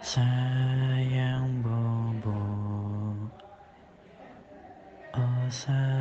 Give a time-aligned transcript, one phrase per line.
[0.00, 0.24] 山
[1.10, 1.70] 羊伯
[2.22, 2.32] 伯，
[5.12, 5.97] 我山。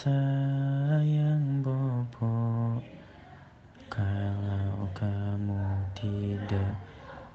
[0.00, 2.80] sayang bobo.
[3.92, 6.72] Kalau kamu tidak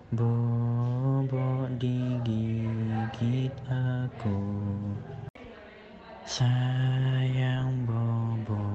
[0.10, 4.42] bobo digigit aku.
[6.26, 8.66] Sayang bobo.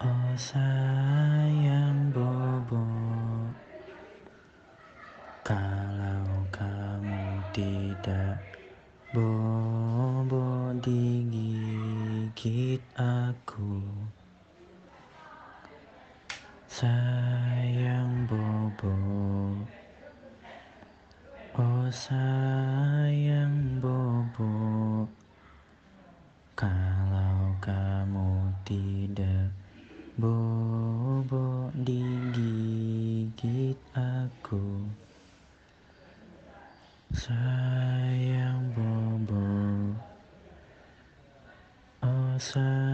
[0.00, 2.88] Oh sayang bobo.
[5.44, 5.77] Kalau
[12.48, 13.76] sakit aku.
[16.64, 18.96] Sayang Bobo.
[21.60, 25.04] Oh sayang Bobo.
[26.56, 29.52] Kalau kamu tidak
[30.16, 34.88] Bobo digigit aku.
[37.12, 37.77] Sayang
[42.56, 42.87] uh,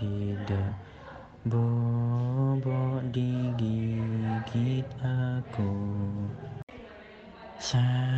[0.00, 0.72] tidak
[1.44, 5.76] bobok digigit aku.
[7.60, 8.09] Saya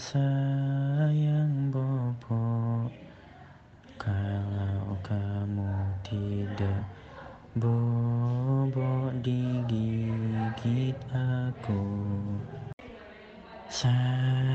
[0.00, 2.88] sayang bobo
[4.00, 6.80] Kalau kamu tidak
[7.52, 11.84] bobo digigit aku.
[13.68, 14.51] Sayang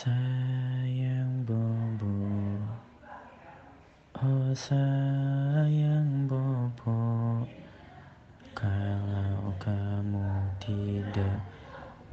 [0.00, 2.08] Sayang bobo.
[4.16, 7.44] Oh sayang bobo.
[8.56, 11.44] Kalau kamu tidak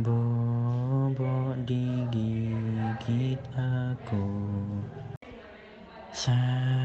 [0.04, 4.28] bobo digigit aku.
[6.12, 6.77] Sayang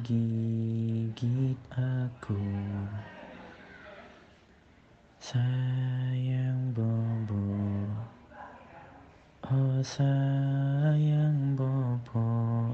[0.00, 2.40] digigit aku.
[5.20, 7.44] Sayang Bobo.
[9.44, 12.72] Oh sayang Bobo.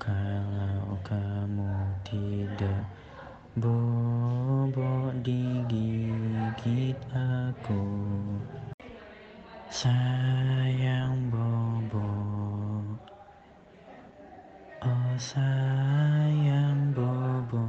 [0.00, 1.76] Kalau kamu
[2.08, 2.84] tidak
[3.60, 7.84] Bobo digigit aku.
[9.68, 12.16] Sayang Bobo
[14.86, 17.64] Oh sayang Bobo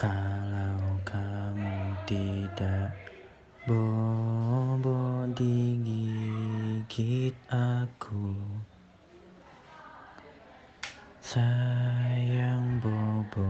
[0.00, 2.96] Kalau kamu tidak
[3.68, 8.32] Bobo digigit aku.
[11.20, 13.44] Sayang Bobo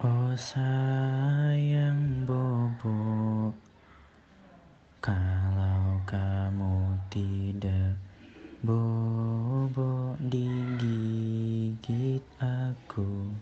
[0.00, 2.96] Oh sayang Bobo
[5.04, 5.29] Kalau
[8.60, 13.32] Bobo digigit aku.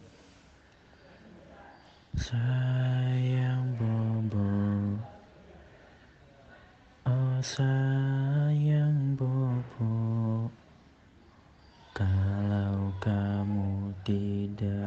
[2.15, 4.47] Sayang Bobo.
[7.03, 9.91] Oh sayang Bobo.
[11.99, 14.87] Kalau kamu tidak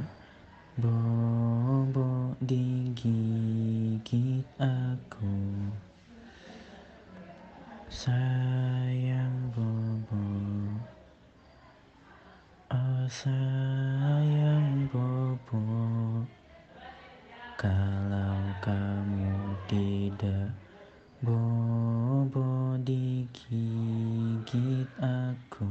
[0.80, 5.36] bobo digigit aku.
[7.92, 8.41] Sayang
[13.22, 15.62] sayang bobo
[17.54, 20.50] Kalau kamu tidak
[21.22, 23.70] bobo digigit
[24.98, 25.70] aku.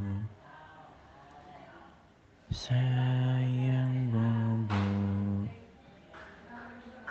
[2.54, 4.86] Sayang Bobo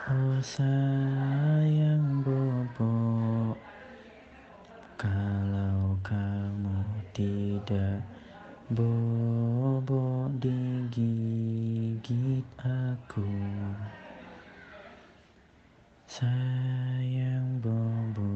[0.07, 2.95] Oh sayang Bobo
[4.99, 6.79] Kalau kamu
[7.15, 8.03] tidak
[8.69, 12.05] Bobo digigit
[12.61, 13.25] aku.
[16.05, 18.29] Sayang Bobo.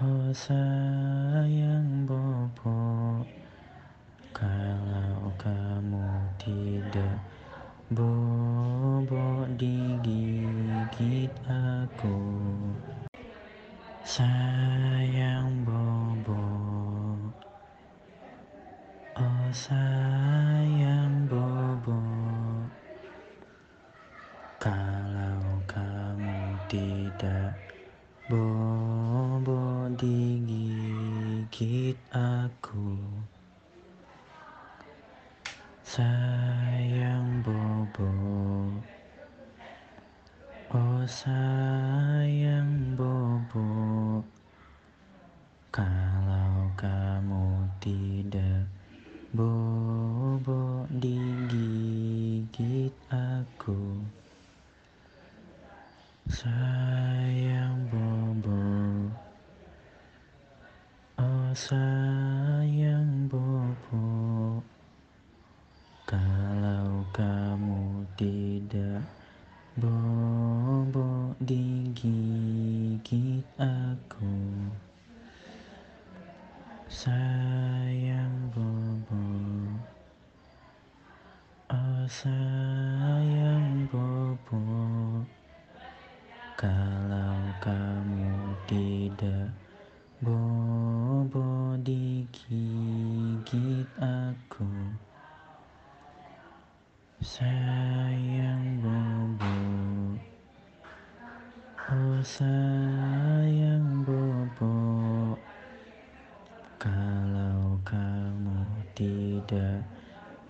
[0.00, 3.20] Oh sayang Bobo.
[4.32, 7.20] Kalau kamu tidak
[7.92, 12.16] Bobo digigit aku.
[14.08, 16.62] Sayang Bobo
[19.12, 22.00] Oh sayang Bobo
[24.56, 27.52] Kalau kamu tidak
[28.32, 32.96] Bobo digigit aku.
[35.84, 38.08] Sayang Bobo
[40.72, 42.11] Oh sayang
[56.42, 58.66] sayang bobo
[61.14, 62.11] Oh sayang
[107.82, 108.62] kamu
[108.94, 109.82] tidak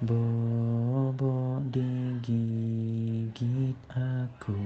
[0.05, 4.61] bobo digigit aku.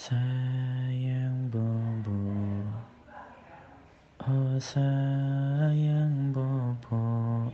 [0.00, 2.16] Sayang bobo
[4.24, 7.48] oh sayang bobo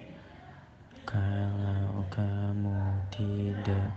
[1.07, 2.83] kalau kamu
[3.15, 3.95] tidak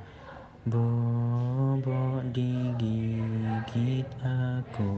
[0.70, 4.94] bobo digigit aku.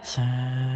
[0.00, 0.71] Sayang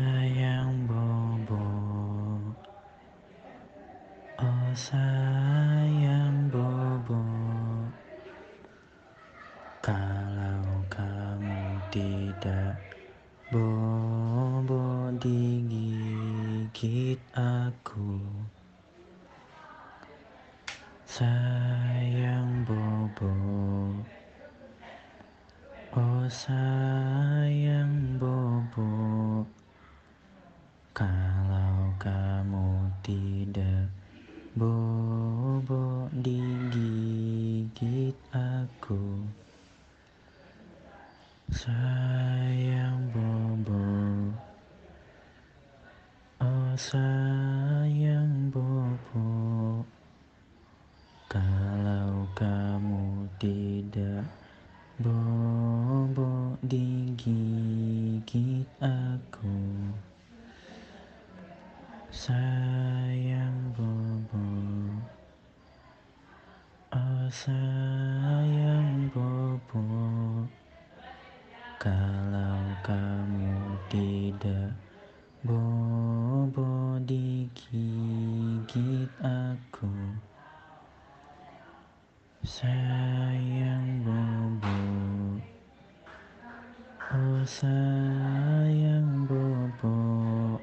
[87.16, 90.60] Oh sayang bobo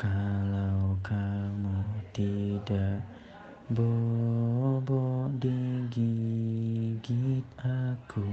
[0.00, 1.84] Kalau kamu
[2.16, 3.04] tidak
[3.68, 8.24] bobo digigit aku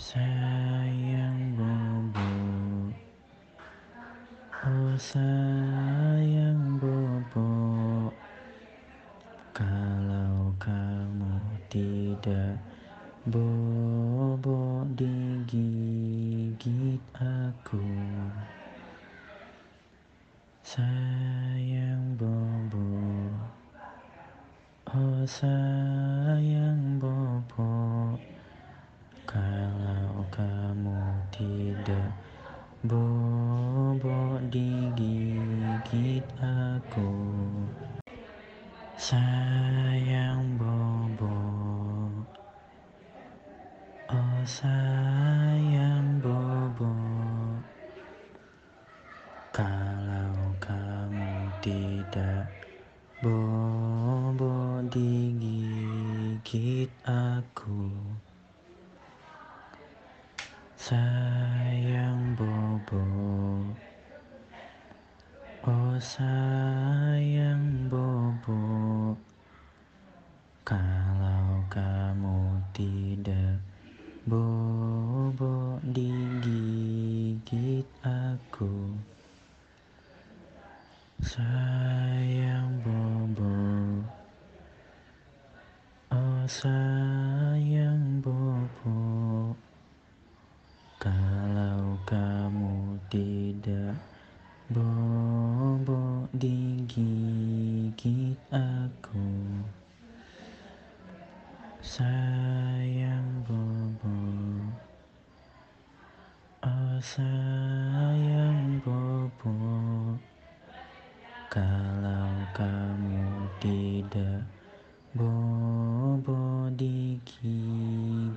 [0.00, 2.32] Sayang Bobo.
[4.64, 8.08] Oh sayang Bobo.
[9.52, 11.36] Kalau kamu
[11.68, 12.56] tidak
[13.28, 15.84] Bobo digigit
[17.20, 17.84] aku.
[20.64, 22.88] Sayang Bobo.
[24.96, 25.79] Oh sayang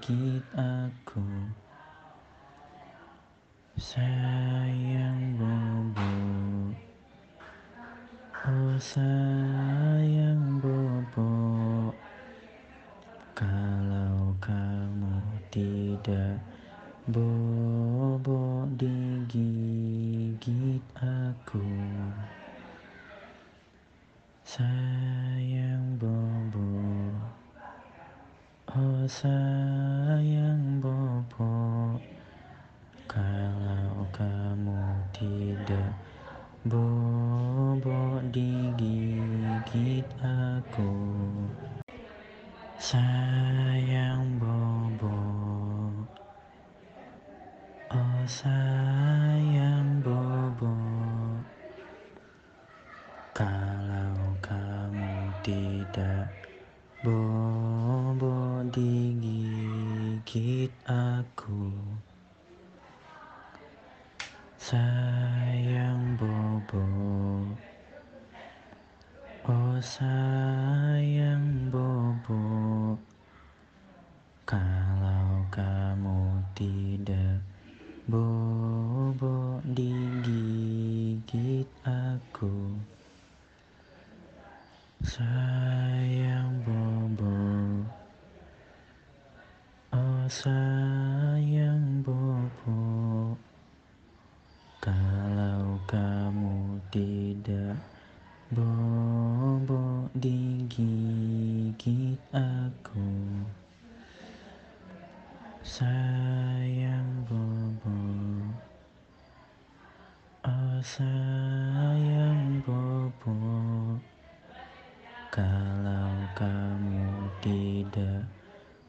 [0.03, 1.23] sakit aku.
[3.79, 4.42] Saya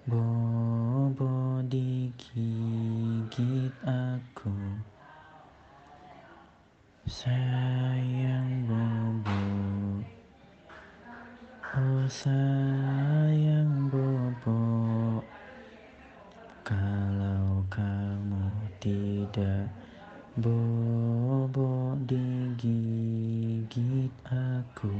[0.05, 4.53] Bobo digigit aku.
[7.09, 9.41] Sayang Bobo.
[11.73, 14.61] Oh sayang Bobo.
[16.69, 18.53] Kalau kamu
[18.85, 19.73] tidak
[20.37, 24.93] Bobo digigit aku.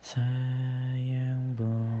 [0.00, 1.92] Sayang Bobo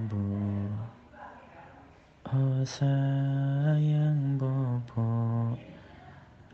[2.32, 5.58] Oh sayang Bobo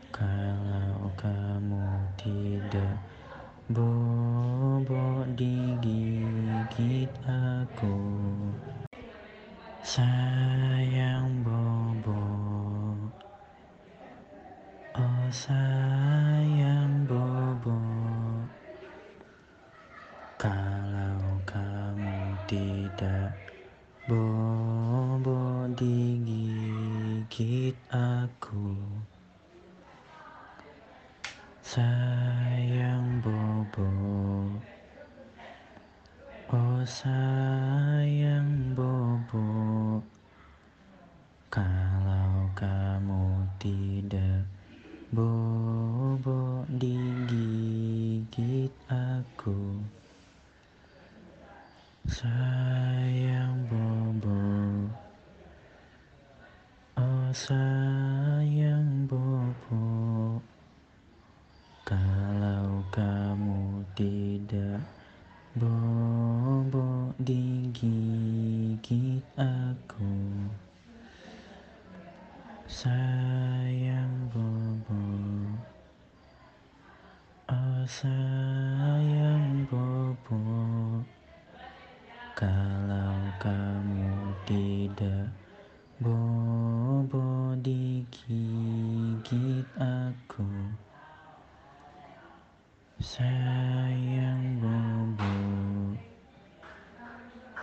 [0.09, 2.97] Kalau kamu tidak
[3.69, 7.93] Bobo digigit aku
[9.85, 12.25] Sayang Bobo
[14.97, 15.78] Oh sayang
[82.39, 85.27] Kalau kamu tidak
[85.99, 90.47] bobo digigit aku
[92.99, 95.35] Sayang bobo.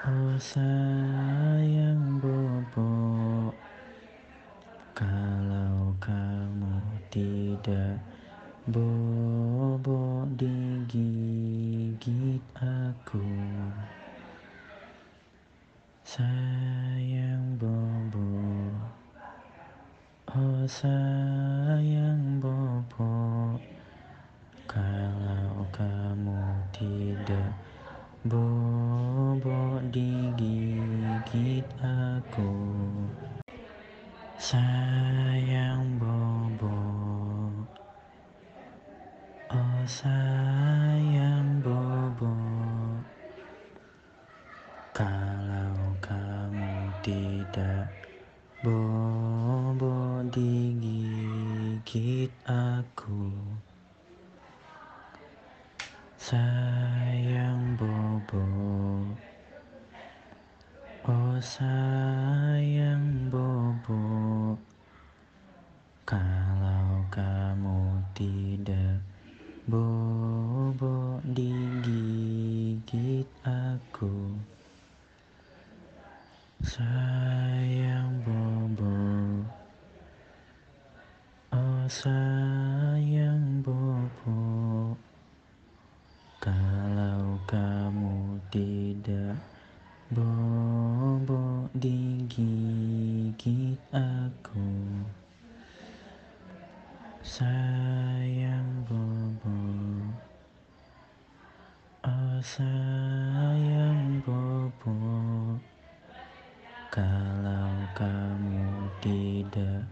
[0.05, 2.93] Oh sayang bobo.
[4.93, 6.77] Kalau kamu
[7.09, 7.97] tidak
[8.69, 13.25] bobo digigit aku
[16.17, 18.25] sayang bobo.
[20.33, 23.61] Oh sayang bobo.
[24.65, 26.41] Kalau kamu
[26.73, 27.53] tidak
[28.25, 32.53] bobo digigit aku.
[34.41, 35.26] Sayang
[102.45, 105.57] sayang bobo
[106.93, 109.89] kalau kamu tidak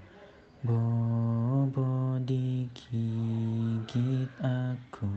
[0.60, 5.08] bobo digigit aku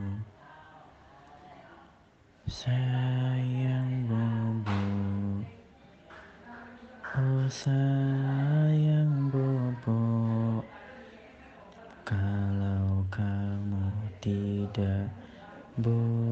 [2.48, 4.80] sayang bobo
[7.12, 10.00] oh sayang bobo
[12.08, 13.84] kalau kamu
[14.24, 15.12] tidak
[15.76, 16.27] bobo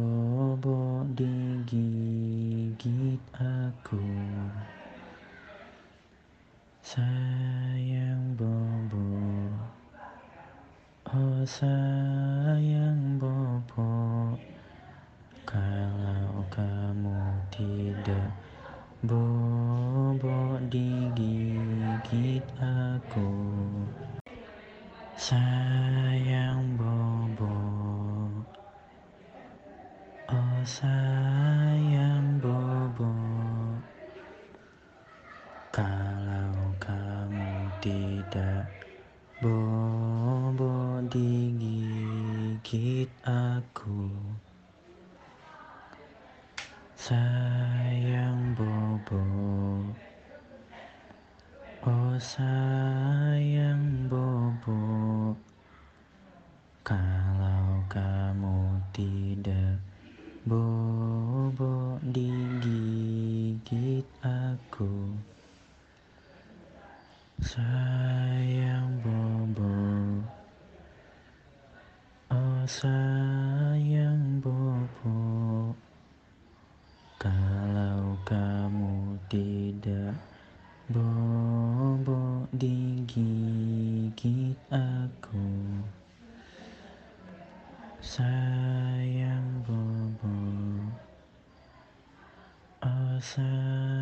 [93.34, 93.95] inside.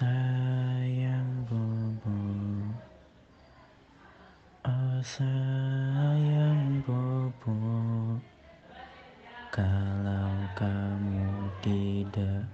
[0.00, 2.16] sayang bobo.
[4.64, 7.60] Oh sayang bobo.
[9.52, 12.48] Kalau kamu tidak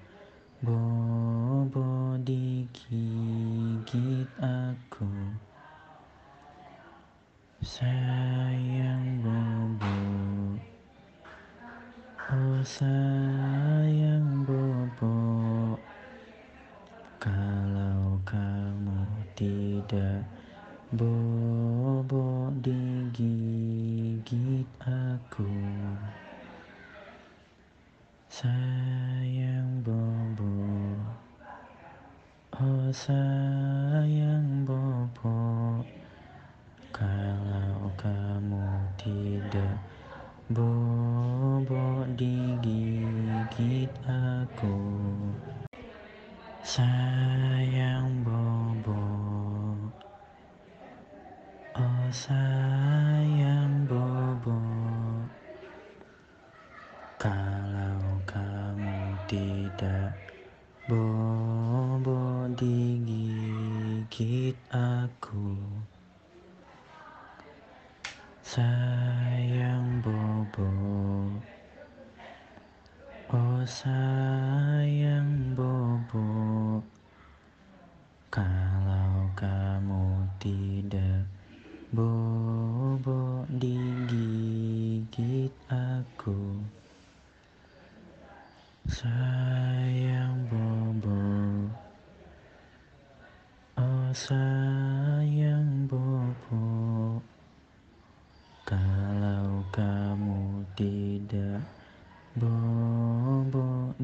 [0.59, 0.96] bobo.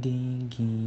[0.02, 0.81] Ding, ding.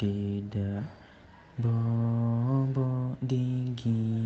[0.00, 0.80] tidak.
[1.60, 4.19] Bobo dingin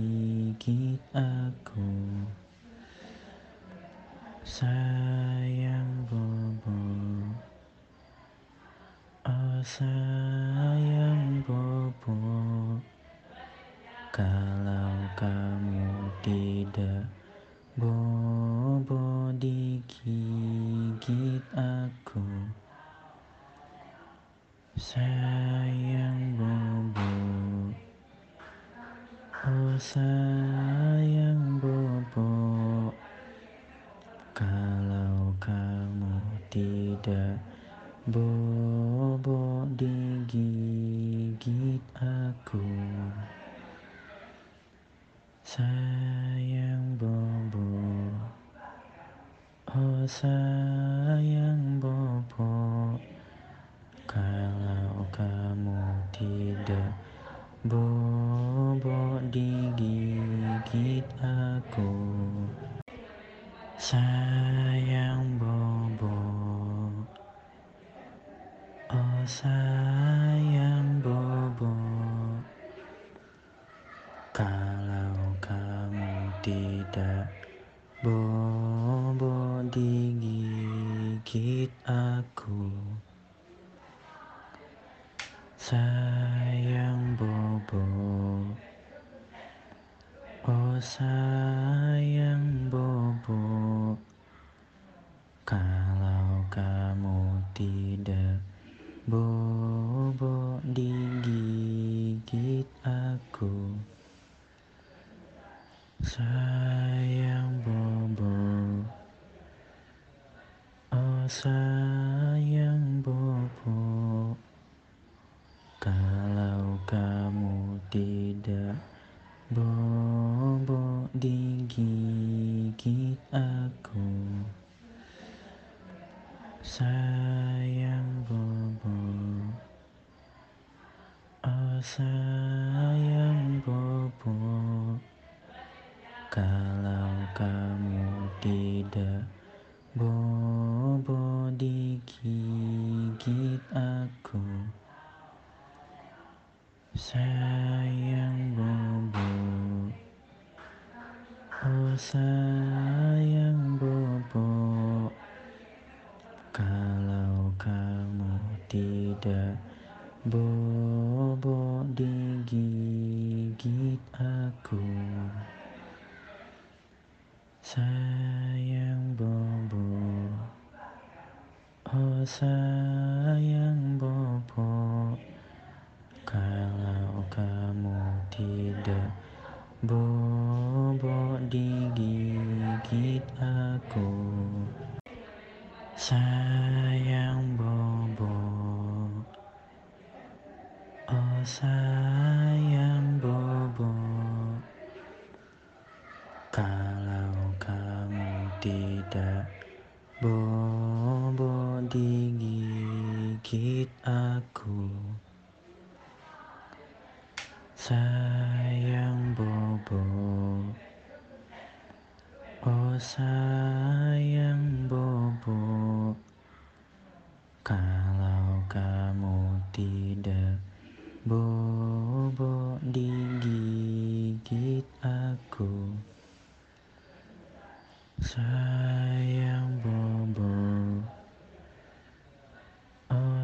[119.51, 119.84] Да.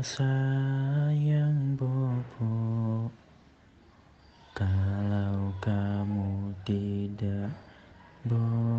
[0.01, 3.13] sayang bobo
[4.57, 7.53] Kalau kamu tidak
[8.25, 8.70] bobo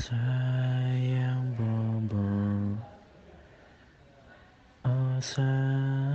[0.00, 2.24] Sayang Bobo
[4.80, 6.09] Oh sayang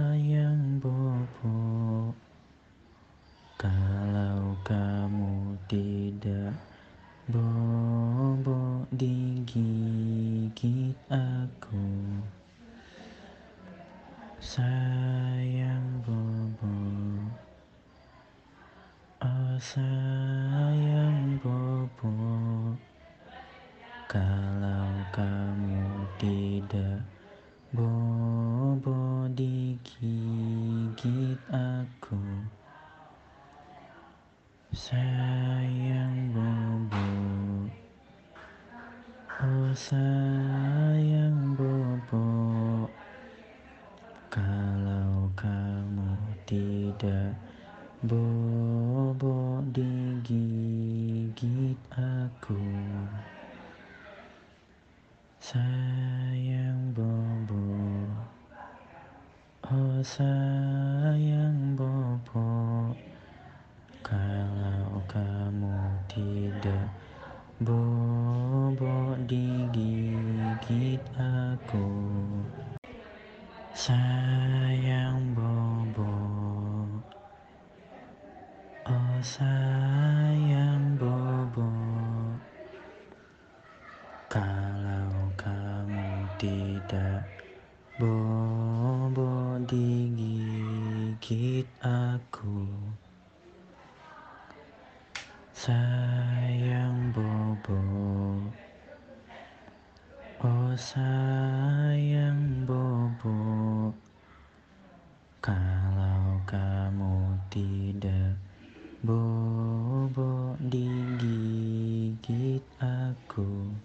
[112.79, 113.75] aku.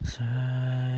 [0.00, 0.89] Sayang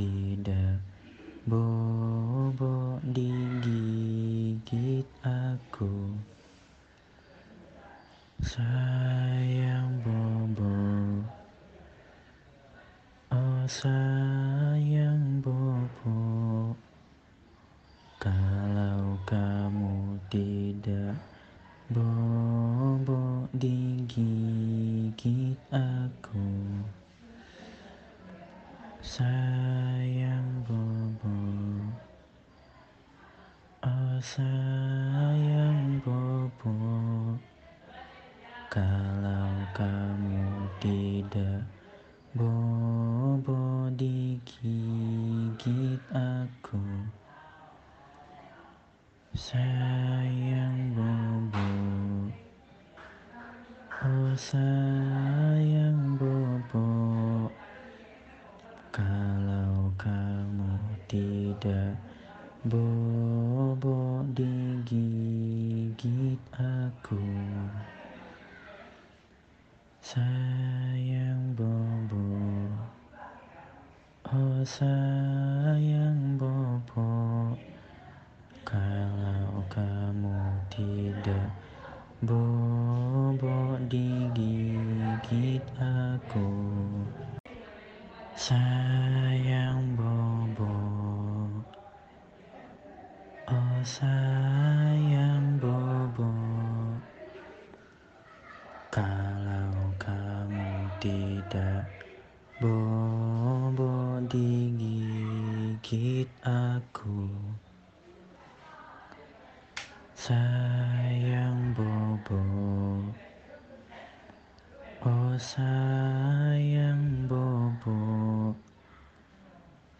[0.00, 0.80] tidak
[1.44, 4.64] bobo digigit
[5.20, 6.16] aku.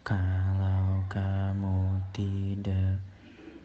[0.01, 2.97] Kalau kamu tidak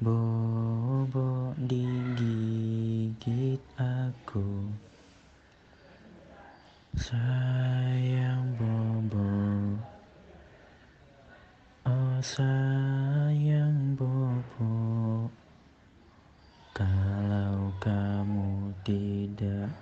[0.05, 4.69] bobo digigit aku
[6.93, 9.33] Sayang bobo
[11.89, 14.77] Oh sayang bobo
[16.77, 19.73] Kalau kamu tidak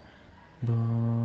[0.62, 1.23] bobo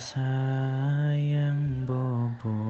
[0.00, 2.69] sayang bobo.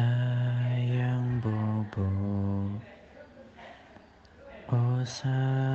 [0.00, 2.08] Sayang Bobo.
[4.72, 5.69] Oh sayang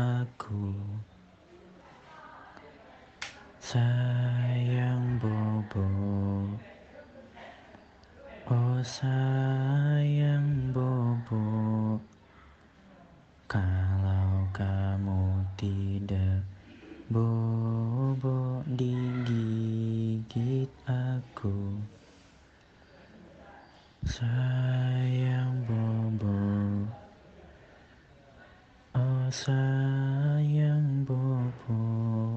[0.00, 0.72] aku.
[3.60, 5.88] Sayang Bobo.
[8.48, 11.44] Oh sayang Bobo.
[13.44, 16.42] Kalau kamu tidak
[17.12, 21.78] Bobo digigit aku.
[24.08, 26.40] Sayang Bobo
[29.30, 32.34] sayang Bobo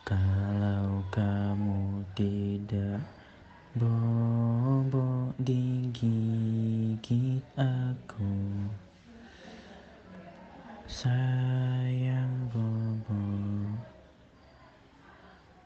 [0.00, 3.04] Kalau kamu tidak
[3.76, 8.32] Bobo digigit aku
[10.88, 13.20] Sayang Bobo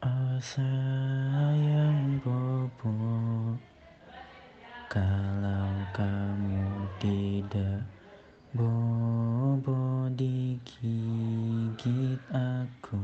[0.03, 2.99] Oh sayang Bobo
[4.91, 7.96] Kalau kamu tidak
[8.57, 10.65] Bobo digigit
[12.33, 12.97] aku.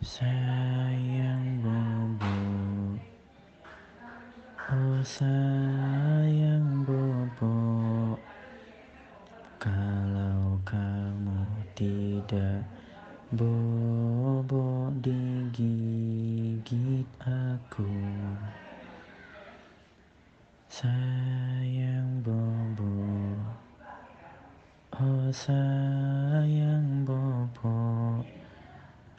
[0.00, 2.32] Sayang Bobo.
[4.72, 8.16] Oh sayang Bobo.
[9.60, 11.44] Kalau kamu
[11.76, 12.64] tidak
[13.36, 17.84] Bobo digigit aku.
[20.72, 21.43] Sayang
[25.04, 28.24] Oh, sayang bobo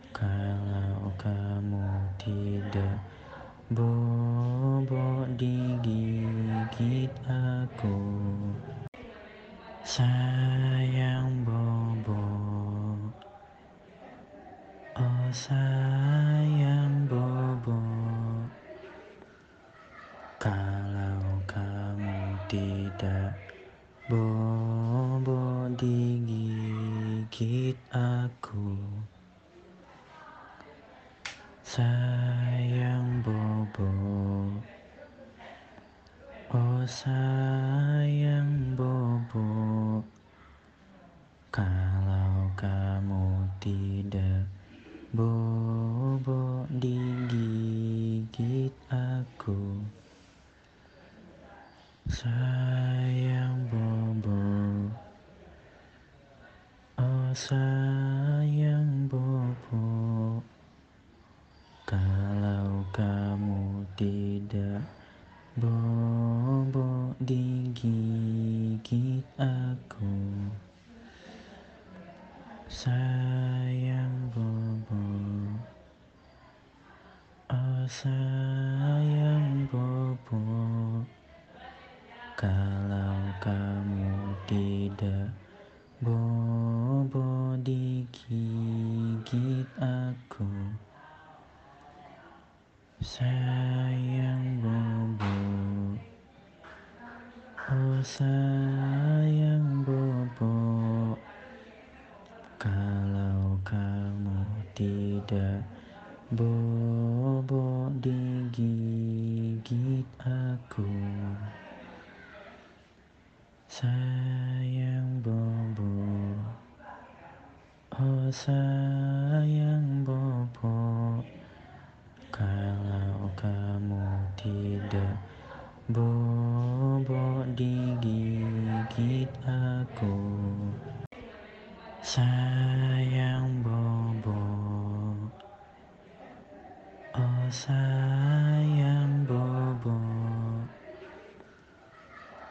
[0.09, 2.97] Kalau kamu tidak
[3.69, 8.01] bobo digigit aku.
[9.85, 12.25] Sayang bobo
[14.97, 17.77] Oh sayang bobo
[20.41, 23.37] Kalau kamu tidak
[24.09, 24.54] bobo
[27.35, 28.79] sakit aku.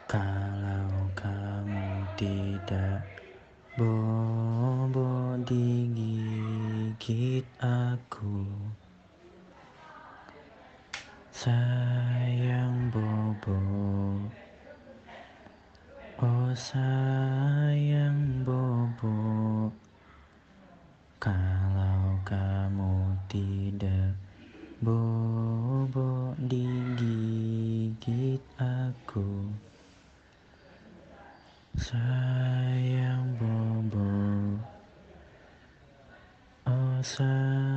[0.05, 3.01] Kalau kamu tidak
[3.73, 8.45] bobo digigit aku
[11.35, 13.59] Sayang bobo.
[16.15, 19.69] Oh sayang bobo.
[21.21, 24.15] Kalau kamu tidak
[24.81, 29.51] bobo digigit aku
[31.87, 34.59] 太阳公公，
[36.63, 37.74] 阿三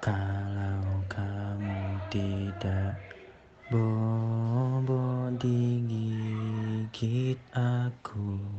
[0.00, 2.96] Kalau kamu tidak
[3.68, 8.49] bobo digigit aku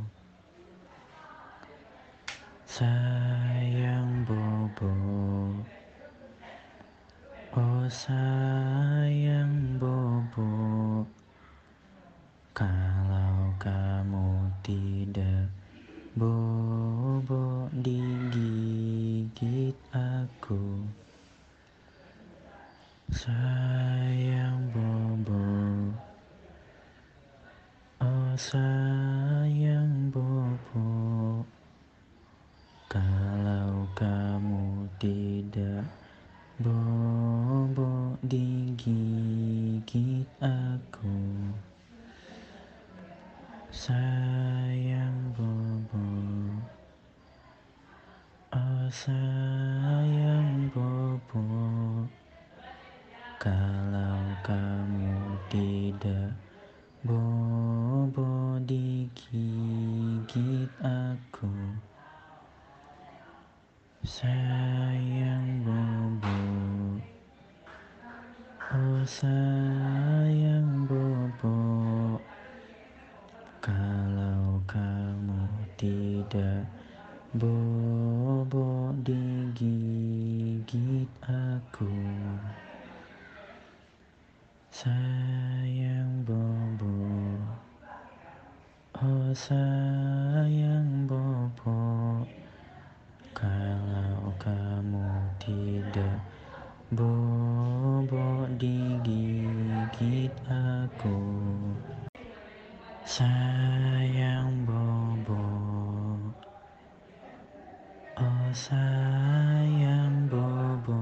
[108.51, 110.99] sayang bobo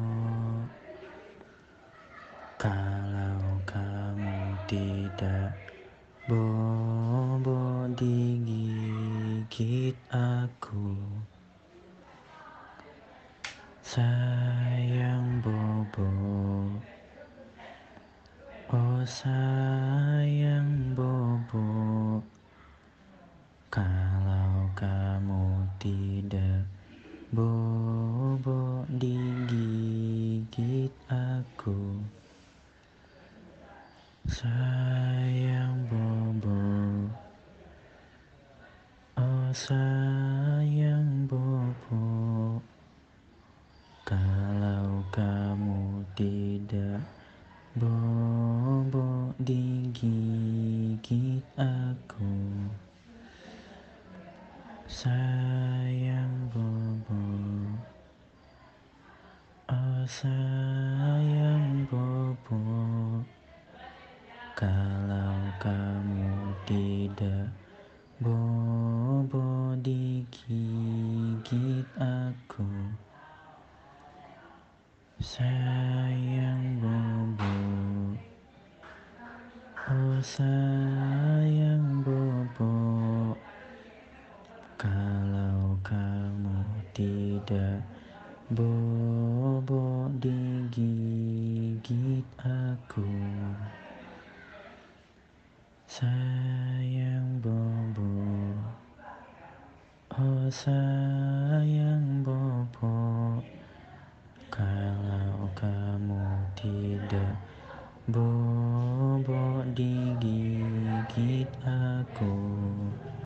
[2.62, 5.58] Kalau kamu tidak
[6.30, 6.69] bobo